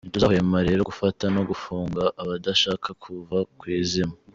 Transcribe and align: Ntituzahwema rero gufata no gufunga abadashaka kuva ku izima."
Ntituzahwema 0.05 0.57
rero 0.67 0.81
gufata 0.89 1.23
no 1.35 1.41
gufunga 1.49 2.01
abadashaka 2.21 2.89
kuva 3.03 3.37
ku 3.59 3.65
izima." 3.81 4.15